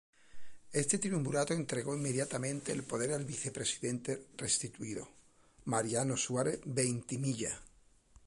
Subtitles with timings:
[0.71, 5.07] Este triunvirato entregó inmediatamente el poder al Vicepresidente restituido,
[5.65, 7.61] Mariano Suárez Veintimilla.